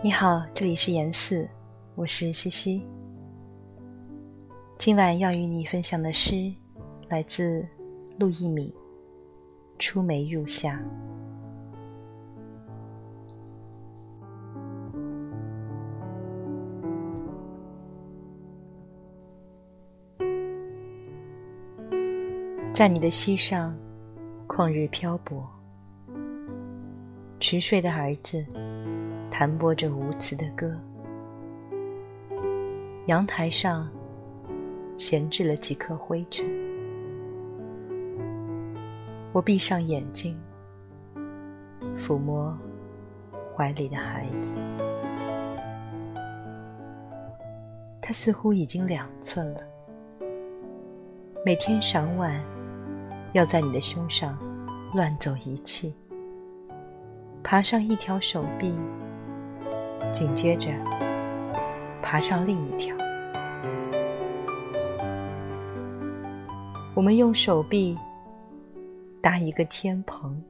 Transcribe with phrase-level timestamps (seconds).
[0.00, 1.48] 你好，这里是言四，
[1.96, 2.86] 我是西西。
[4.78, 6.54] 今晚要与你分享的诗
[7.08, 7.66] 来自
[8.16, 8.72] 陆一米，
[9.76, 10.80] 《出梅入夏》。
[22.72, 23.76] 在你的膝上，
[24.46, 25.44] 旷日漂泊，
[27.40, 28.46] 迟睡的儿子。
[29.30, 30.76] 弹拨着无词的歌，
[33.06, 33.88] 阳台上
[34.96, 36.46] 闲置了几颗灰尘。
[39.32, 40.36] 我闭上眼睛，
[41.94, 42.56] 抚摸
[43.54, 44.56] 怀里的孩子，
[48.00, 49.60] 他似乎已经两寸了。
[51.44, 52.42] 每天晌晚，
[53.34, 54.36] 要在你的胸上
[54.94, 55.94] 乱走一气，
[57.44, 58.74] 爬上一条手臂。
[60.12, 60.70] 紧接着，
[62.02, 62.96] 爬上另一条。
[66.94, 67.96] 我们用手臂
[69.22, 70.42] 搭一个天棚，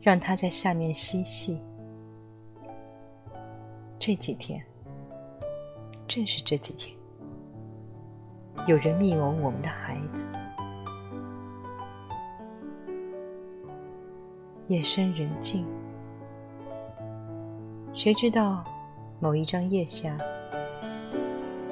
[0.00, 1.58] 让它在下面嬉戏。
[3.98, 4.62] 这几天，
[6.06, 6.94] 正是这几天，
[8.66, 10.26] 有人密谋我们的孩子。
[14.68, 15.66] 夜深人静。
[17.92, 18.64] 谁知道，
[19.18, 20.16] 某一张叶下，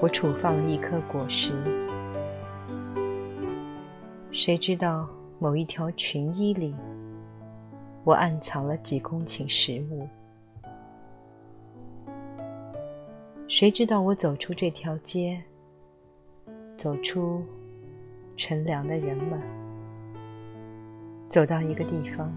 [0.00, 1.52] 我储放了一颗果实；
[4.32, 6.74] 谁知道，某一条裙衣里，
[8.04, 10.06] 我暗藏了几公顷食物；
[13.46, 15.40] 谁知道，我走出这条街，
[16.76, 17.42] 走出
[18.36, 19.40] 乘凉的人们，
[21.28, 22.30] 走到一个地方，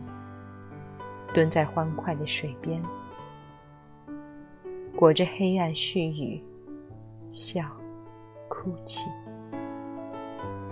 [1.33, 2.81] 蹲在欢快的水边。
[5.01, 6.39] 裹着黑暗絮语，
[7.31, 7.66] 笑，
[8.47, 9.09] 哭泣，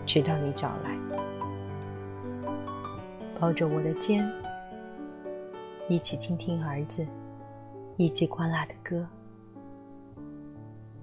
[0.06, 0.96] 直到你找来，
[3.40, 4.32] 抱着我的肩，
[5.88, 7.04] 一起听听儿子
[7.98, 9.04] 一叽呱啦的歌，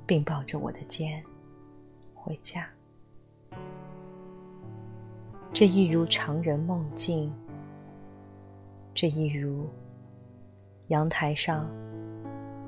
[0.07, 1.21] 并抱着我的肩
[2.15, 2.65] 回家。
[5.53, 7.35] 这一如常人梦境，
[8.95, 9.69] 这一如
[10.87, 11.69] 阳台上。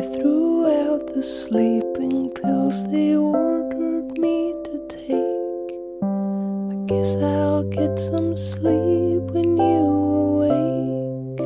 [0.00, 5.72] threw out the sleeping pills they ordered me to take.
[6.02, 9.86] I guess I'll get some sleep when you
[10.28, 11.40] awake.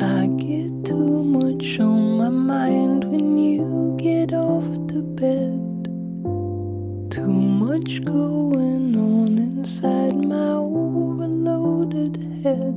[0.00, 5.88] I get too much on my mind when you get off to bed.
[7.10, 10.61] Too much going on inside my
[12.42, 12.74] head.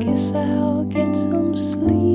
[0.00, 2.05] Guess I'll get some sleep